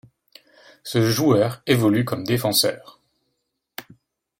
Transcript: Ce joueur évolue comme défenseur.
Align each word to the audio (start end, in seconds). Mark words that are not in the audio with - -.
Ce 0.83 1.03
joueur 1.11 1.61
évolue 1.67 2.05
comme 2.05 2.23
défenseur. 2.23 2.99